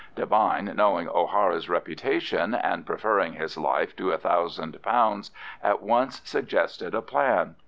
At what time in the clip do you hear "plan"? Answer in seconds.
7.03-7.53